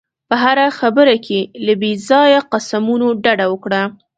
په 0.29 0.35
هره 0.43 0.65
خبره 0.79 1.15
کې 1.25 1.39
له 1.65 1.73
بې 1.81 1.91
ځایه 2.09 2.39
قسمونو 2.51 3.07
ډډه 3.23 3.45
وکړه. 3.49 3.81